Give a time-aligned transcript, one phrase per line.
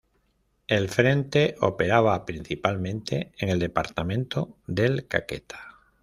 [0.65, 5.75] El frente operaba principalmente en el departamento del Caquetá.